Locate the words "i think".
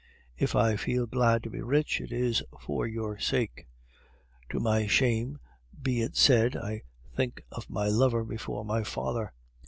6.55-7.43